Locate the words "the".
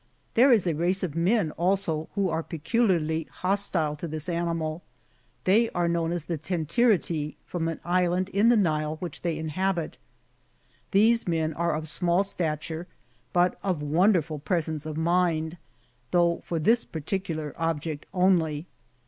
6.25-6.39, 8.49-8.55